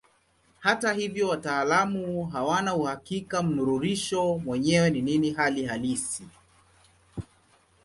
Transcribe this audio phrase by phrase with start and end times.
[0.59, 6.27] Hata hivyo wataalamu hawana uhakika mnururisho mwenyewe ni nini hali halisi.